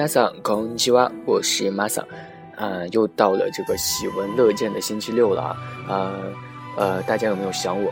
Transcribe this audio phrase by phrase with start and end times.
[0.00, 2.02] 马桑，空气哇，我是马桑，
[2.56, 5.54] 啊，又到了这个喜闻乐见的星期六了
[5.86, 6.14] 啊，
[6.78, 7.90] 呃，大家有没有想我？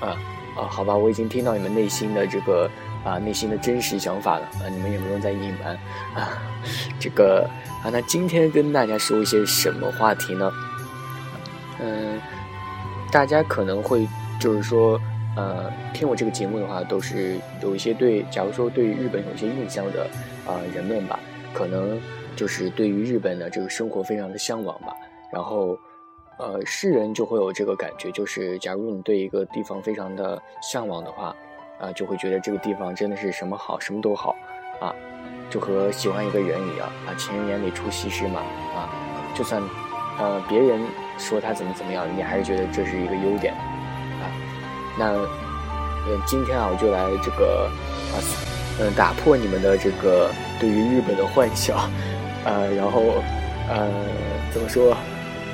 [0.00, 0.18] 啊，
[0.56, 2.68] 啊，好吧，我已经听到你们内心的这个
[3.04, 5.78] 啊，内心的真实想法了啊，你们也不用再隐瞒
[6.16, 6.36] 啊，
[6.98, 7.48] 这个
[7.84, 10.50] 啊，那今天跟大家说一些什么话题呢？
[11.78, 12.20] 嗯，
[13.12, 14.04] 大家可能会
[14.40, 15.00] 就是说，
[15.36, 20.08] 呃，听我这个节目的话，都是有一些对，假如说对日本有些印象的
[20.44, 21.16] 啊人们吧。
[21.56, 21.98] 可能
[22.36, 24.94] 就是对于日本的这个生活非常的向往吧，
[25.32, 25.74] 然后，
[26.38, 31.34] 呃，世人就会有这个感觉，就是假如你对一个地方非常的向往的话，
[31.80, 34.36] 啊，就会觉得这个地方真的是什么好，什么都好，
[34.82, 34.94] 啊，
[35.48, 38.40] 就和喜欢一个人一样，啊，情人眼里出西施嘛，
[38.74, 38.92] 啊，
[39.34, 39.62] 就算，
[40.18, 40.78] 呃，别人
[41.16, 43.54] 说他怎么怎么样，你还是觉得这是一个优点，
[44.20, 44.28] 啊，
[44.98, 47.70] 那，呃，今天啊，我就来这个，
[48.12, 48.55] 啊。
[48.78, 51.90] 嗯，打破你们的这个对于日本的幻想，
[52.44, 53.22] 呃，然后，
[53.70, 53.88] 呃，
[54.52, 54.94] 怎么说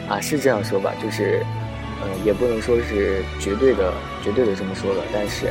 [0.09, 0.21] 啊？
[0.21, 1.41] 是这样说吧，就是，
[2.03, 3.93] 呃，也不能说是绝对的、
[4.25, 5.47] 绝对的这么说的，但是，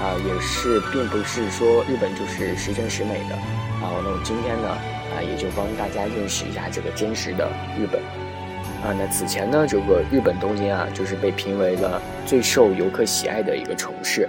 [0.00, 3.34] 啊，也是并不是说日本就是十全十美的，
[3.84, 7.46] 啊，那我今天呢，啊，也就帮大家认识一下这个真实的
[7.78, 8.00] 日本，
[8.82, 14.26] 啊，那此前呢，这个日本东京啊，就是被评为了最受游客喜爱的一个城市，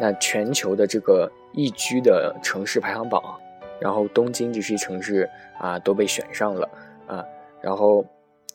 [0.00, 1.30] 那全球的这个。
[1.56, 3.22] 宜居的城市排行榜，
[3.78, 6.68] 然后东京这些城市啊都被选上了
[7.06, 7.24] 啊，
[7.62, 8.04] 然后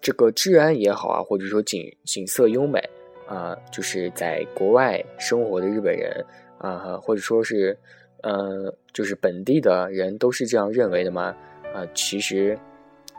[0.02, 2.78] 这个治安也好啊，或者说景景色优美
[3.26, 6.26] 啊，就是在国外生活的日本人
[6.58, 7.78] 啊，或者说是
[8.22, 11.34] 呃，就是本地的人都是这样认为的吗？
[11.74, 12.60] 啊，其实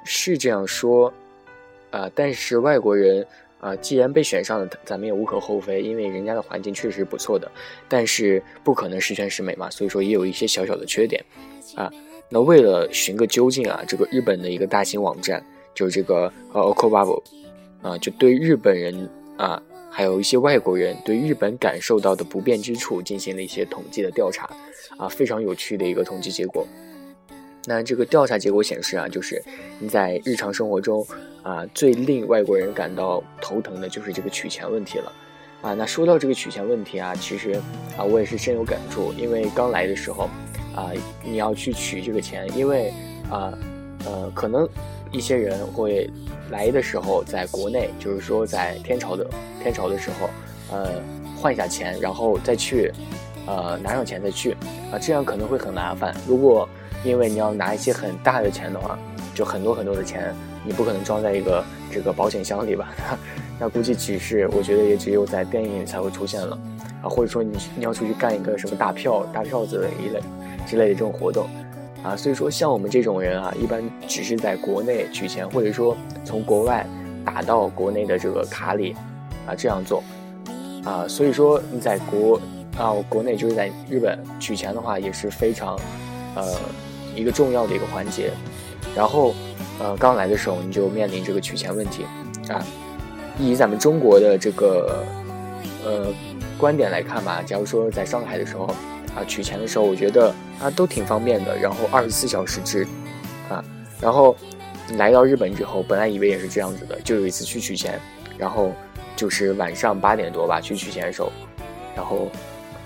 [0.05, 1.11] 是这样说
[1.91, 3.27] 啊，但是外国人。
[3.61, 7.51] 啊，既然被选上了，咱们也无可厚非，因为人家的环境确实不错的，
[7.89, 11.23] 但是不可能十全十美嘛，所以说也有一些小小的缺点，
[11.75, 11.93] 啊，
[12.31, 15.45] 那为了寻个究竟啊，这个日本的一个大型网站，
[15.75, 17.23] 就是这个呃 Okobabo，
[17.83, 24.49] 啊，就对日本人啊，还有一些外国人对日本感受到的不便之处进行了一些统计的调查，
[24.97, 26.67] 啊，非常有趣的一个统计结果。
[27.67, 29.43] 那这个调查结果显示啊，就是
[29.79, 31.07] 你在日常生活中
[31.43, 35.13] 啊，最令外国人感到头疼的就是这个取钱问题了，
[35.61, 37.53] 啊，那说到这个取钱问题啊，其实
[37.99, 40.31] 啊，我也是深有感触，因为刚来的时候
[40.75, 40.91] 啊，
[41.23, 42.93] 你要去取这个钱，因为
[43.31, 43.53] 啊，
[44.07, 44.67] 呃，可能
[45.13, 46.09] 一些人会
[46.51, 49.29] 来的时候在国内，就是说在天朝的
[49.63, 50.31] 天朝的时候，
[50.73, 51.03] 呃，
[51.37, 52.91] 换一下钱，然后再去，
[53.47, 54.53] 呃，拿上钱再去，
[54.91, 56.67] 啊，这样可能会很麻烦，如果。
[57.05, 58.99] 因为你要拿一些很大的钱的话，
[59.35, 60.35] 就很多很多的钱，
[60.65, 62.89] 你不可能装在一个这个保险箱里吧？
[63.59, 66.59] 那估计只是我觉得也只有在电影里才会出现了，
[67.03, 70.21] 啊，或者说你你要出去干一个什么大票大票子一类
[70.67, 71.47] 之类的这种活动，
[72.03, 75.95] 啊，所以说像我们这种人啊，一般只是在国内取钱，或者说
[76.25, 76.87] 从国外
[77.25, 78.97] 打到国内的这个卡里，
[79.47, 80.03] 啊这样做，
[80.85, 82.41] 啊，所以说你在国
[82.79, 85.79] 啊国内就是在日本取钱的话也是非常，
[86.35, 86.45] 呃。
[87.21, 88.33] 一个重要的一个环节，
[88.97, 89.35] 然后，
[89.79, 92.05] 呃，刚来的时候你就面临这个取钱问题，
[92.49, 92.65] 啊，
[93.39, 95.05] 以咱们中国的这个，
[95.85, 96.07] 呃，
[96.59, 98.65] 观点来看吧，假如说在上海的时候，
[99.15, 102.87] 啊，取钱的时候，我觉得啊都挺方便的，然后二十四小时制，
[103.51, 103.63] 啊，
[104.01, 104.35] 然后
[104.97, 108.01] 来到日本之后，本来以为也是这样子的，就有一次去取钱，
[108.39, 108.73] 然后
[109.15, 111.31] 就是晚上八点多吧去取钱的时候，
[111.95, 112.29] 然后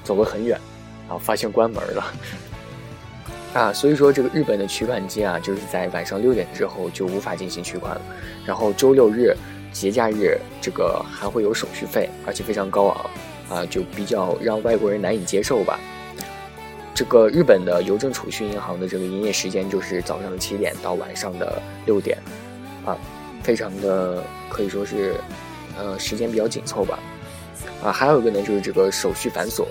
[0.02, 0.58] 走了很远，
[1.06, 2.04] 然后发现关门了。
[3.54, 8.00] 啊，所以说这个日本的取款机啊，就是在晚上六点之后就无法进行取款了。
[8.44, 9.32] 然后周六日、
[9.72, 12.86] 节假日，这个还会有手续费，而且非常高
[13.48, 15.78] 昂，啊，就比较让外国人难以接受吧。
[16.92, 22.18] 这个日本的邮政储蓄银行的这个营业时间就是早上的七点到晚上的六点，
[22.84, 22.98] 啊，
[23.42, 25.14] 非常的可以说是，
[25.78, 26.98] 呃，时间比较紧凑吧。
[27.84, 29.64] 啊，还有一个呢，就是这个手续繁琐。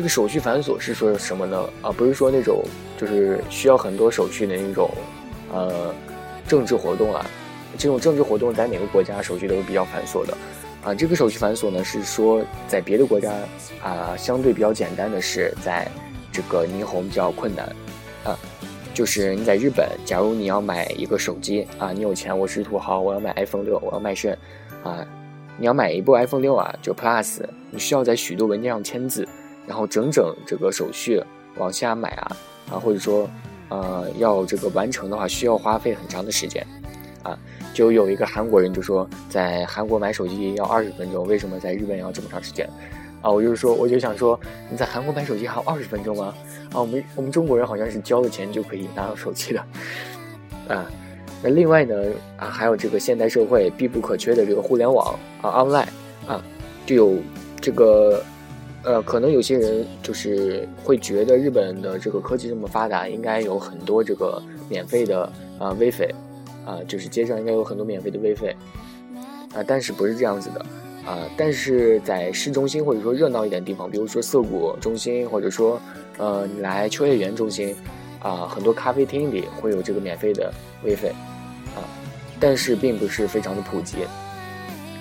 [0.00, 1.68] 这个手续繁琐是说什么呢？
[1.82, 2.64] 啊，不是说那种
[2.96, 4.90] 就是需要很多手续的那种，
[5.52, 5.94] 呃，
[6.48, 7.22] 政治活动啊。
[7.76, 10.34] 这种政治活动在哪个国家手续都是比较繁琐的，
[10.82, 13.30] 啊，这个手续繁琐呢是说在别的国家
[13.82, 15.86] 啊相对比较简单的是在
[16.32, 17.66] 这个霓虹比较困难，
[18.24, 18.38] 啊，
[18.94, 24.32] 就是你在日本，假如你要买一个手机啊，你有钱，我是土豪，我要买 iPhone 六，我要卖肾
[24.82, 25.06] 啊，
[25.58, 29.28] 你要买一部 iPhone 六啊，就 Plus，你需要在许多文件上签字，
[29.66, 31.22] 然后整整这个手续
[31.56, 32.36] 往下买啊
[32.72, 33.28] 啊，或者说
[33.68, 36.66] 呃要这个完成的话，需要花费很长的时间
[37.22, 37.38] 啊。
[37.72, 42.68] 就有一个韩国人就说，在韩国买手机要二十分钟，为什么在日本要这么长时间？
[43.22, 44.38] 啊，我就是说，我就想说，
[44.70, 46.34] 你在韩国买手机还要二十分钟吗？
[46.72, 49.60] 啊，我们我们中国人好像是交了钱就可以拿到手机的，
[50.68, 50.90] 啊，
[51.42, 51.94] 那另外呢，
[52.38, 55.86] 啊，还有这个现代社会必不可缺的这个互联网啊，online
[56.26, 56.42] 啊，
[56.86, 57.16] 就有
[57.60, 58.24] 这个，
[58.82, 66.10] 呃，可能有些人就是会觉得日本的这个科技这么发达，应该有很多这个免费的啊 WiFi。
[66.66, 68.54] 啊，就是街上应该有很多免费的 WiFi，
[69.54, 70.60] 啊，但是不是这样子的，
[71.10, 75.80] 啊，但是在市中心或者说热闹一点的地方，比如说涩谷中心，或者说，
[76.18, 77.74] 呃，你来秋叶原中心，
[78.20, 80.52] 啊，很多咖啡厅里会有这个免费的
[80.84, 81.08] WiFi，
[81.74, 81.80] 啊，
[82.38, 83.96] 但是并不是非常的普及，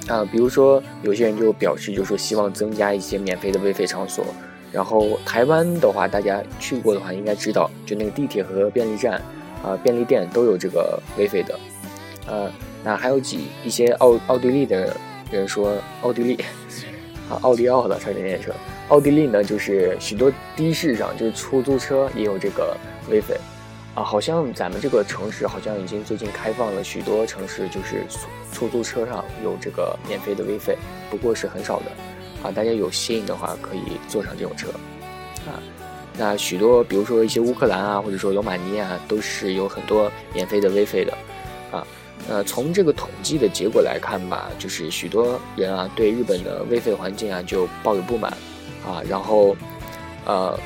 [0.10, 4.26] 啊，比如说有些人就表示，就说希望增加一些免费的 WiFi 场所，
[4.74, 9.22] 然后台湾的话，大家去过的话应该知道，就那个地铁和便利站。
[9.62, 11.60] 啊，便利店都有这个 WiFi 的，
[12.28, 12.50] 呃，
[12.82, 14.96] 那还有几一些奥奥地利的
[15.30, 16.36] 人说，奥地利，
[17.30, 18.54] 啊，奥利奥的差点念成，
[18.88, 22.74] 奥地利呢，就是许多的士上，就是出租车也有这个
[23.10, 23.36] WiFi，
[23.96, 28.04] 啊，好像咱们这个城市好像已经最近开放了许多城市，就是
[28.54, 30.78] 出租车上有这个免费的 WiFi，
[31.10, 31.92] 不过是很少的，
[32.44, 34.70] 啊，大家有心的话可以坐上这种车，
[35.46, 35.60] 啊。
[36.18, 41.18] 那许多，比如说一些乌克兰啊，或者说罗马尼亚，都是有很多免费的 WiFi 的，
[41.72, 41.88] 啊，
[42.28, 48.32] 呃，从这个统计的结果来看吧，就是许多人啊对日本的 WiFi 环境啊就抱有不满，
[48.86, 49.56] 啊，然后，
[50.26, 50.60] 呃，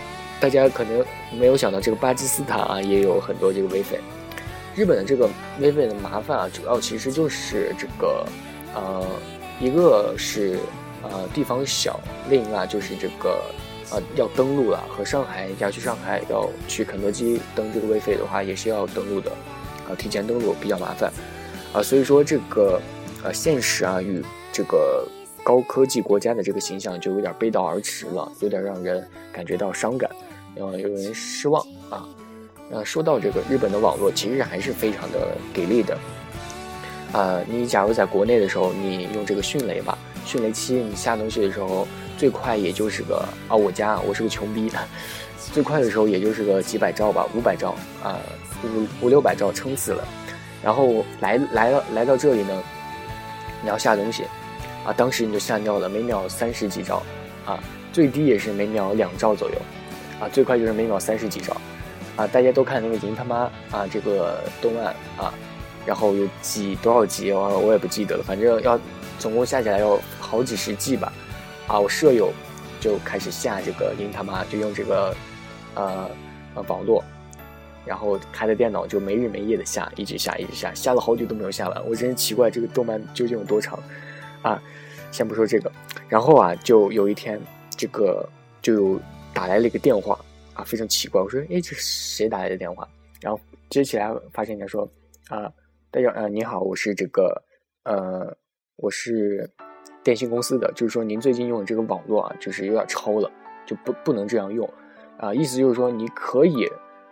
[0.43, 1.01] 大家可能
[1.39, 3.97] 没有想到这个巴基斯坦啊也有很多这个 WiFi，
[4.75, 8.25] 日本的这个 WiFi 的麻烦啊，主要其实就是这个，
[8.75, 9.07] 呃，
[9.57, 10.59] 一个是
[11.01, 11.97] 呃地方小，
[12.29, 13.41] 另一个就是这个。
[13.91, 19.31] 呃，要登录了，和上海要去上海要去肯德基登这个 WiFi 的话，也是要登录的，
[19.87, 21.11] 啊，提前登录比较麻烦，
[21.73, 22.81] 啊，所以说这个，
[23.23, 25.07] 呃，现实啊与这个
[25.43, 30.09] 高科技国家的这个形象就有点背道而驰了，有点让人感觉到伤感，
[30.61, 32.05] 后有人失望啊。
[32.69, 35.97] 那说到这个日本的网络，其实还是非常的给力的，
[37.13, 41.87] 啊，你假如在国内的时候，你用这个迅雷吧，迅雷七，你下东西的时候。
[42.15, 44.71] 最快也就是个啊，我家我是个穷逼，
[45.51, 48.17] 最快的时候也就是个几百兆吧，五百兆啊，
[48.63, 50.07] 五五六百兆撑死了。
[50.63, 52.63] 然后来来了来到这里呢，
[53.61, 54.23] 你要下东西
[54.85, 57.03] 啊，当时你就吓尿了，每秒三十几兆
[57.45, 57.59] 啊，
[57.91, 59.55] 最低也是每秒两兆左右
[60.23, 61.55] 啊，最快就是每秒三十几兆
[62.15, 62.25] 啊。
[62.27, 64.85] 大家都看那个银他妈啊这个动漫
[65.17, 65.33] 啊，
[65.85, 68.79] 然后有几多少集我我也不记得了，反正要
[69.19, 71.11] 总共下起来要好几十 G 吧。
[71.67, 72.31] 啊，我舍友
[72.79, 75.15] 就开始下这个银他妈，就用这个
[75.75, 76.09] 呃
[76.55, 77.03] 呃网络，
[77.85, 81.85] 然后开的电脑就没日没夜的下，一直下一直下，下了好久都没有下完。
[81.85, 83.77] 我真是奇怪这个动漫究竟有多长
[84.41, 84.61] 啊！
[85.11, 85.71] 先不说这个，
[86.09, 87.39] 然后啊，就有一天
[87.69, 88.27] 这个
[88.61, 88.99] 就有
[89.33, 90.19] 打来了一个电话
[90.53, 91.21] 啊，非常奇怪。
[91.21, 92.87] 我说，哎，这是谁打来的电话？
[93.21, 93.39] 然后
[93.69, 94.87] 接起来发现他说
[95.29, 95.51] 啊，
[95.91, 97.41] 大家呃你好，我是这个
[97.83, 98.35] 呃
[98.77, 99.49] 我是。
[100.03, 103.31] 电信公司的就是说，您最近用的这个网络啊，就是有点超了，
[103.65, 104.69] 就不不能这样用，
[105.17, 106.65] 啊，意思就是说，你可以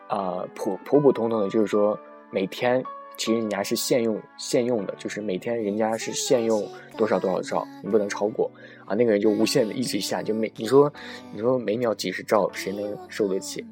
[0.09, 1.97] 啊普普普通通的，就是说
[2.31, 2.83] 每天
[3.17, 8.49] 其实人家是限用限用的，就是每天人家是限用多少多少兆，你不能超过
[8.85, 8.95] 啊。
[8.95, 10.91] 那个人就无限的一直下，就每你说
[11.31, 13.63] 你说每秒几十兆，谁能受得起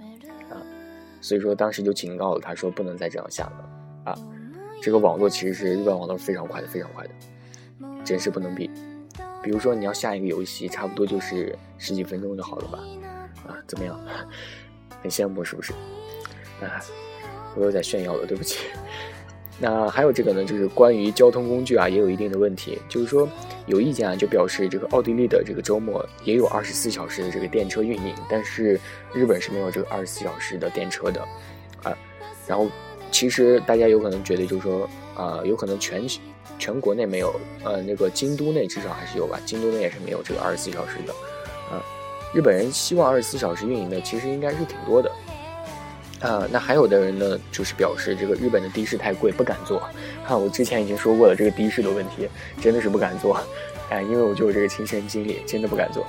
[0.50, 0.62] 啊？
[1.20, 4.18] 所以说当时就警告了他说，不能再这样下了啊。
[4.82, 7.12] 这个网络其实是日本网络非常快的，非常快的，
[8.06, 8.70] 真是不能比。
[9.42, 12.80] 比如说你要下一个游戏，差不多就是十几分钟就好了吧？
[13.48, 14.00] 啊，怎么样？
[15.02, 15.74] 很羡慕是不是？
[16.62, 16.80] 啊，
[17.56, 18.68] 我又在炫耀了，对不起。
[19.60, 22.80] 那还有这个呢，就是关于交通工具啊，也有一定的问题。
[22.88, 23.28] 就是说，
[23.66, 28.80] 有意见啊，就表示这个奥地利的这个周末也有二十四小时的这个电车运营，但是
[29.14, 31.22] 日本是没有这个二十四小时的电车的
[31.84, 31.96] 啊。
[32.48, 32.68] 然后，
[33.12, 36.04] 其实大家有可能觉得，就是说，啊，有可能全。
[36.58, 39.40] 全国内没有，呃，那个京都内至少还是有吧。
[39.46, 41.14] 京都内也是没有这个二十四小时的，
[41.72, 41.80] 啊，
[42.34, 45.10] 日本人希望二十四小时运营的其实应该是挺多的，
[46.22, 49.82] 啊，那还有的人呢，就是表示这个日本的的士太贵，不敢坐。
[50.26, 52.28] 哈，我之前已经说过了，这个的士的问题
[52.62, 53.40] 真的是不敢坐，
[53.90, 56.04] 哎，因为我就有这个亲身经历，真的不敢坐，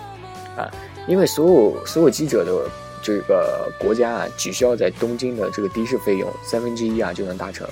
[0.57, 0.69] 啊，
[1.07, 2.69] 因为所有所有记者的
[3.02, 7.69] 这个国家啊，只需要在东京的这个的士费用三分之一啊就能达成，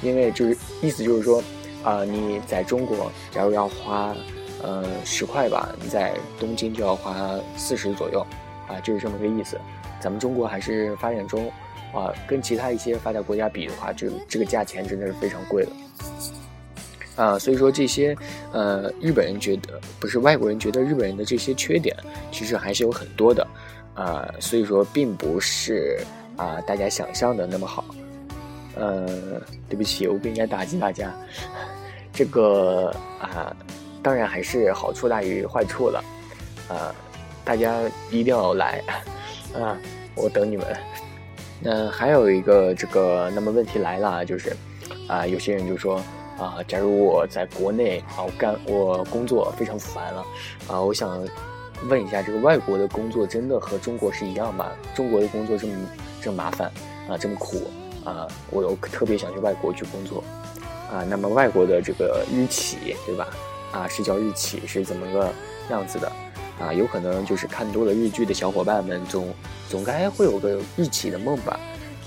[0.00, 1.42] 因为就是意思就是说，
[1.82, 4.14] 啊，你在中国假如要花，
[4.62, 8.24] 呃，十块吧，你在东京就要花四十左右，
[8.68, 9.58] 啊，就是这么个意思。
[10.00, 11.52] 咱们中国还是发展中，
[11.92, 15.70] 啊，跟其他一些发达国家比的话，这个这个价钱真的是非常贵的。
[17.16, 18.16] 啊，所以说这些，
[18.50, 21.94] 呃，日本人觉得不是外国人觉得日本人的这些缺点，
[22.32, 23.46] 其实还是有很多的，
[23.94, 25.98] 啊，所以说并不是
[26.36, 27.84] 啊大家想象的那么好，
[28.74, 29.06] 呃，
[29.68, 31.12] 对不起，我不应该打击大家，
[32.10, 33.54] 这个啊，
[34.02, 36.02] 当然还是好处大于坏处了，
[36.68, 36.94] 啊，
[37.44, 38.82] 大家一定要来，
[39.52, 39.76] 啊，
[40.14, 40.66] 我等你们。
[41.62, 44.56] 那还有一个这个，那么问题来了，就是
[45.08, 46.02] 啊，有些人就说。
[46.38, 50.24] 啊，假如我在国内啊，我干我工作非常烦了，
[50.68, 51.22] 啊，我想
[51.86, 54.72] 问一下，这个外国的工作真的和中国是一样吗？
[54.94, 55.74] 中国的工作这么
[56.22, 56.72] 这么麻烦
[57.10, 57.70] 啊，这么苦
[58.06, 60.24] 啊，我又特别想去外国去工作
[60.90, 61.04] 啊。
[61.06, 63.28] 那么外国的这个日企，对吧？
[63.70, 65.30] 啊，是叫日企是怎么个
[65.68, 66.10] 样子的？
[66.58, 69.28] 啊，有可能就是看多了日剧的小伙伴们总
[69.70, 71.58] 总该会有个日企的梦吧。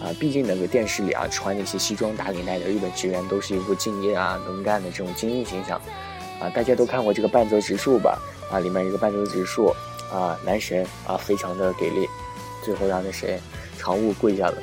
[0.02, 5.80] 啊，毕竟那个电视里啊，穿那些西装打领带的日本职员都是一副敬业啊、能干的这种精英形象，
[6.42, 8.20] 啊，大家都看过这个半泽直树吧？
[8.52, 9.74] 啊，里面一个半泽直树
[10.12, 12.06] 啊，男神啊，非常的给力，
[12.66, 13.40] 最后让那谁
[13.78, 14.58] 常务跪下了。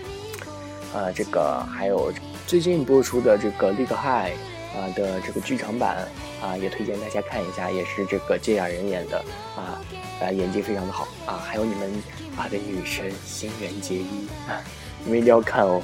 [0.93, 2.13] 啊，这个还有
[2.47, 4.33] 最近播出的这个《立刻嗨》
[4.79, 6.07] 啊的这个剧场版
[6.43, 9.19] 啊，也推荐大家看一下，也是这个芥雅人演的
[9.57, 9.81] 啊，
[10.23, 11.91] 啊，演技非常的好啊，还有你们
[12.37, 14.63] 啊的女神新垣结衣啊。
[15.05, 15.83] 你们一定要看哦，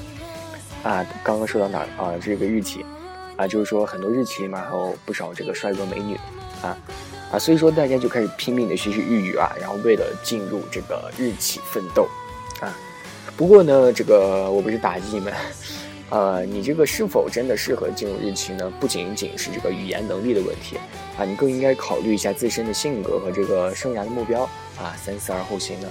[0.82, 2.14] 啊，刚刚说到哪儿啊？
[2.22, 2.84] 这个日企，
[3.36, 6.14] 啊，就是说很多日企里面还有不少这个帅哥美女，
[6.62, 6.76] 啊，
[7.32, 12.06] 啊，所以说大家就开始拼命的学习日语啊，然后为了进入这个日企奋斗，
[12.60, 12.76] 啊，
[13.36, 15.32] 不过呢，这个我不是打击你们，
[16.08, 18.72] 呃，你这个是否真的适合进入日期呢？
[18.78, 20.76] 不仅仅是这个语言能力的问题，
[21.18, 24.42] 啊，你更应该考虑一下自身的性格和这个生涯的目标，
[24.78, 25.88] 啊，三思而后行呢。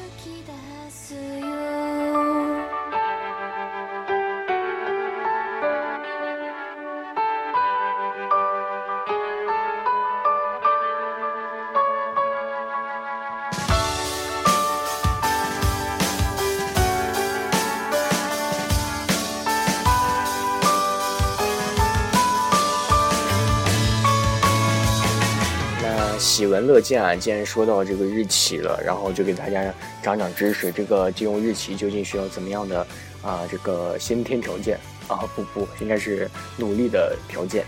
[26.65, 27.15] 乐见啊！
[27.15, 30.72] 既然说到这个日企了，然后就给大家长长知识。
[30.72, 32.86] 这个进入日企究竟需要怎么样的
[33.22, 33.48] 啊？
[33.51, 35.24] 这个先天条件啊？
[35.36, 37.65] 不不，应该是努力的条件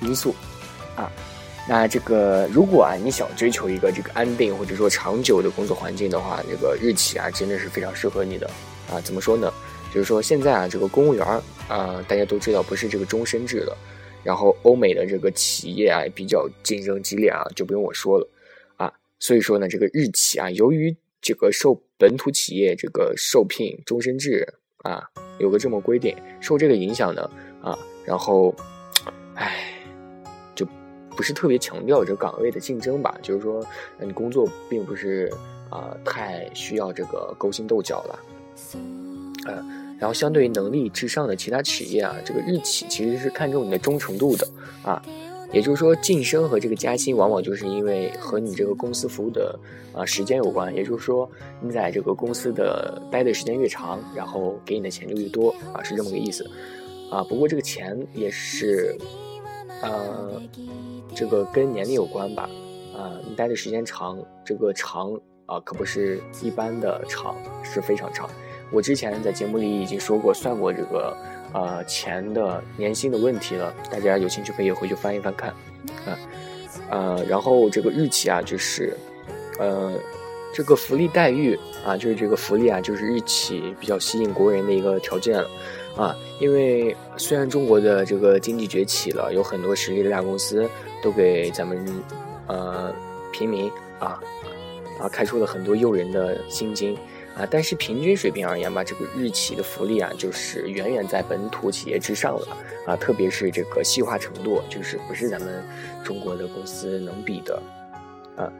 [0.00, 0.34] 因素
[0.96, 1.10] 啊。
[1.68, 8.50] 那这个如果啊你想追求一个这个安定或者说长久的工作环境的话，这个日企啊真的是非常适合你的
[8.90, 9.00] 啊。
[9.02, 9.52] 怎么说呢？
[9.92, 11.26] 就是说现在啊这个公务员
[11.68, 13.76] 啊大家都知道不是这个终身制的。
[14.22, 18.28] 然后欧美的这个企业啊比较竞争激烈啊，就不用我说了
[18.76, 18.92] 啊。
[19.18, 24.46] 所以说呢，这个日企啊，由于这个受本土企业这个受聘终身制
[24.78, 25.02] 啊，
[25.38, 27.30] 有个这么规定，受这个影响呢
[27.62, 28.54] 啊，然后，
[29.34, 29.74] 唉，
[30.54, 30.66] 就
[31.16, 33.14] 不是特别强调这个岗位的竞争吧。
[33.22, 33.64] 就是说，
[33.98, 35.32] 你工作并不是
[35.70, 38.18] 啊太需要这个勾心斗角了，
[38.74, 39.79] 嗯。
[40.00, 44.48] 然后，相对于能力至上的其他企业啊，这个日企其实是看重你的忠诚度的
[44.82, 45.00] 啊。
[45.52, 49.58] 也就是说，晋升和这个加薪往往就是因为和你这个公司服务的
[49.92, 50.72] 啊时间有关。
[50.72, 51.28] 也就是说，
[51.60, 56.48] 你在这个公司的待的时间越长，然后给你的钱就越多啊，是这么个意思
[57.10, 57.22] 啊。
[57.24, 58.96] 不过这个钱也是，
[59.82, 60.40] 呃，
[61.16, 62.48] 这个跟年龄有关吧
[62.96, 63.18] 啊。
[63.28, 65.12] 你待的时间长，这个长
[65.46, 68.30] 啊，可不是一般的长，是非常长。
[68.70, 71.16] 我之前在节目里已经说过算过这个，
[71.52, 75.50] 呃，钱的年薪的问题了，大家有兴趣可以回去翻一翻看，
[76.06, 76.18] 啊，
[76.88, 78.96] 呃，然后这个日企啊，就是，
[79.58, 79.92] 呃，
[80.54, 85.50] 这个福利待遇啊，就是这个福利啊，就是日企比较吸引国人的一个条件了，
[85.96, 90.68] 啊，因为虽然中国的这个经济崛起了，有很多实力的大公司
[91.02, 91.84] 都给咱们，
[92.46, 92.94] 呃，
[93.32, 94.20] 平民啊，
[95.00, 96.96] 啊，开出了很多诱人的薪金。
[97.40, 102.46] 啊，但是平均水平而言吧，这个日企的福利啊，就是远远在本土企业之上了
[102.86, 105.64] 啊，特别是这个细化程度，就是不是咱们
[106.04, 107.62] 中国的公司能比的
[108.36, 108.52] 啊。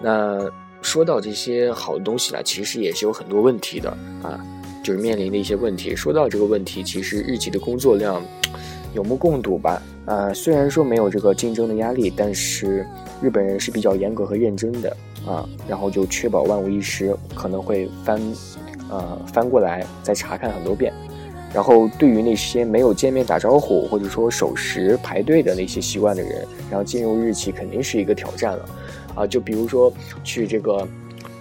[0.00, 3.90] 那说到这些好的东西呢，其实也是有很多问题的
[4.22, 4.40] 啊，
[4.82, 5.94] 就是面临的一些问题。
[5.94, 8.22] 说到这个问题，其实日企的工作量
[8.94, 9.82] 有目共睹吧？
[10.06, 12.86] 啊，虽然说没有这个竞争的压力，但是
[13.20, 14.96] 日本人是比较严格和认真的。
[15.26, 18.20] 啊，然后就确保万无一失，可能会翻
[18.88, 20.92] 呃翻过来再查看很多遍。
[21.54, 28.68] 然后对于那些没有见面打招呼或者说守时排队的那些习惯的人，然后进入日期肯定是一个挑战了，
[29.14, 29.90] 啊，就比如说
[30.22, 30.86] 去这个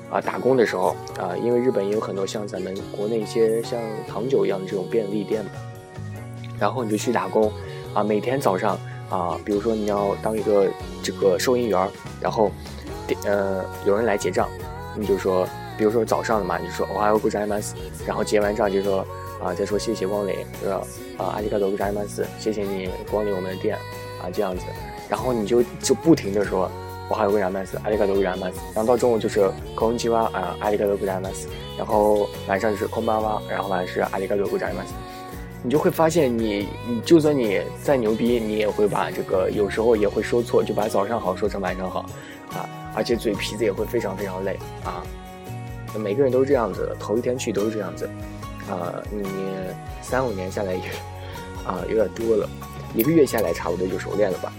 [0.10, 3.78] 啊打工的时候啊，因为日本也有很多像咱们国内一些像
[4.08, 5.52] 糖酒一样的这种便利店嘛，
[6.58, 7.52] 然后你就去打工
[7.94, 10.68] 啊，每天早上啊，比如说你要当一个
[11.04, 11.90] 这个收银员，
[12.22, 12.50] 然后
[13.26, 14.48] 呃有人来结账，
[14.96, 15.48] 你就说，
[15.78, 17.74] 比如说早上的嘛，你就说 Ohayo gozaimasu，
[18.06, 19.06] 然后结完账就说。
[19.44, 20.34] 啊，再说谢谢光临，
[20.64, 20.82] 是吧？
[21.18, 23.78] 啊，阿里嘎多布扎伊曼斯，谢谢你光临我们的店，
[24.24, 24.64] 啊，这样子，
[25.10, 26.72] 然后你就就不停的说，
[27.10, 34.94] 我还有个扎曼斯，阿里嘎多布扎伊曼斯，然后到中午就是空气哇啊，阿里嘎多布扎伊曼斯，然后晚上就是空巴哇，然后晚上是阿里嘎多布扎伊曼斯，
[35.62, 42.00] 你就会发现你你就算你再牛逼，你也会把这个有时候也会说错，就把早上好说成晚上好，
[42.54, 45.04] 啊，而且嘴皮子也会非常非常累啊，
[45.98, 48.10] 每个人都是这样子的，头一天去都是这样子。
[48.68, 49.24] 啊，你
[50.02, 50.82] 三五年下来也
[51.64, 52.50] 啊有点多了，
[52.96, 54.52] 一个月下来差不多就熟练了吧。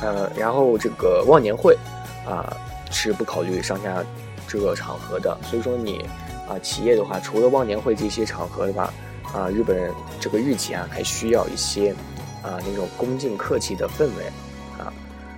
[0.00, 1.76] 呃，然后这个忘年会
[2.24, 2.56] 啊
[2.90, 4.04] 是不考虑上下
[4.46, 6.06] 这个场合的，所以说你
[6.48, 8.92] 啊企业的话，除了忘年会这些场合的话，
[9.32, 11.90] 啊日本这个日企啊还需要一些
[12.42, 14.30] 啊那种恭敬客气的氛围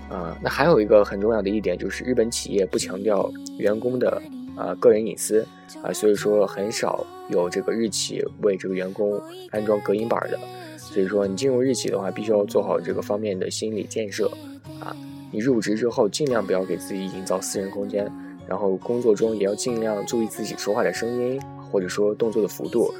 [0.08, 0.36] 啊。
[0.42, 4.20] 那还有一个很重要的一点就是日本企业不强调员工的。
[4.56, 5.44] 啊，个人隐私
[5.82, 9.20] 啊，所以说很少有这个日企为这个员工
[9.50, 10.38] 安装隔音板的。
[10.78, 14.30] 所以说你进入日企的话，必须要做好这个方面的心理建设
[14.78, 14.94] 啊。
[15.32, 18.08] 你入职之后，尽量不要给自己营造私人空间，
[18.46, 22.94] 然后工作中也要尽量注意自己说话的声音或者说动作的幅度，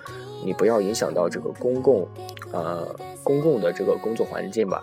[0.45, 2.05] 你不要影响到这个公共，
[2.51, 2.85] 呃，
[3.23, 4.83] 公共的这个工作环境吧，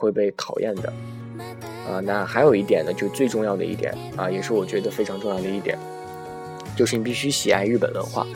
[0.00, 0.92] 会被讨厌的。
[1.88, 5.76] 啊，那还有一点呢，就最重要的一点啊，也是我觉得非常重要的一点，
[6.76, 8.26] 就是你必须喜爱日本文化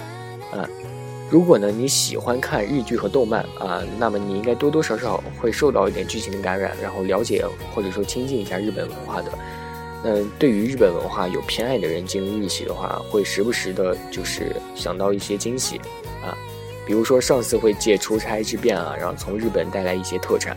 [0.52, 0.68] 啊。
[1.30, 9.30] 如果呢你喜欢看日剧和动漫啊，那么你应该多多少少会受到一点剧情的感染，然后了解或者说亲近一下日本文化的。
[10.02, 15.78] 那对于日本文化有偏爱的人进入日企的话，会时不时的就是想到一些惊喜
[16.22, 16.36] 啊，
[16.86, 20.56] 比如说上司会借出差之便啊，然后从日本带来一些特产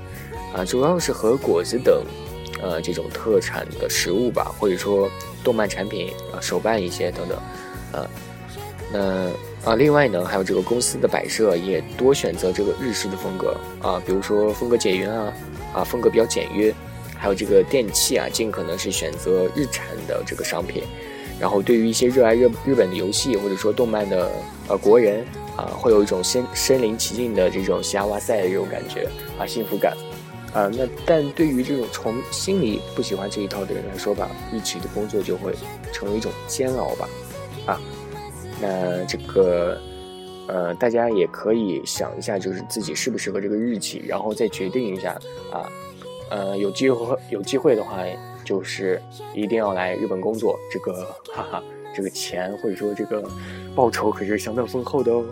[0.58, 2.04] 啊，主要是和果子等。
[2.60, 5.08] 呃，这种特产的食物吧，或者说
[5.44, 7.38] 动漫产品啊，手办一些等等，
[7.92, 8.10] 呃，
[8.92, 15.32] 那啊，另外呢，还有这个公司的摆设也多选择这个日式的风格啊，比如说风格简约啊，
[15.72, 16.74] 啊，风格比较简约，
[17.16, 20.82] 还有这个电器啊，尽可能是选择日产的这个商品。
[21.40, 24.32] 然后，对于一些热爱日日本的游戏或者说动漫的
[24.68, 25.24] 呃国人
[25.56, 29.96] 啊，会有一种身身临其境的这种西哇塞的这种感觉啊，幸福感。
[30.58, 35.54] 啊，那但对于这种从心里不喜欢这一套的人来说吧，日企的工作就会
[35.94, 37.08] 成为一种煎熬吧。
[37.68, 37.80] 啊，
[38.60, 39.80] 那这个
[40.48, 45.12] 呃，大家也可以想一下，就是自己适不适合这个日企，然后再决定一下
[45.52, 45.70] 啊。
[46.32, 48.04] 呃，有机会有机会的话，
[48.44, 49.00] 就是
[49.36, 50.58] 一定要来日本工作。
[50.72, 51.64] 这个哈哈，
[51.96, 53.24] 这个钱或者说这个
[53.76, 55.24] 报酬可是相当丰厚的哦。